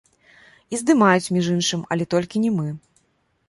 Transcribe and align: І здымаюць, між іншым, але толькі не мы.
І 0.75 0.79
здымаюць, 0.83 1.31
між 1.37 1.51
іншым, 1.57 1.85
але 1.97 2.11
толькі 2.17 2.45
не 2.47 2.51
мы. 2.59 2.69